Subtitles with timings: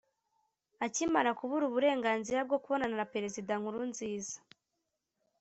[0.85, 4.37] Akimara kubura uburenganzira bwo kubonana na Perezida Nkurunziza